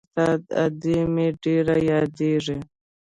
[0.07, 2.57] استاده ادې مې ډېره رايادېږي.